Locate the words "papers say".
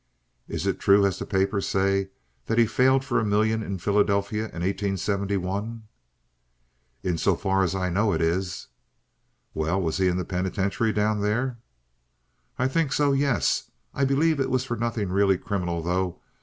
1.27-2.09